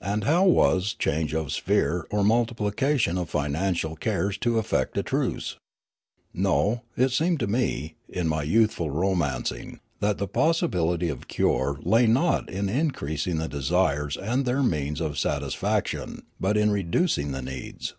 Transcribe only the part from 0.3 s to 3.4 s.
was change of sphere or multiplication of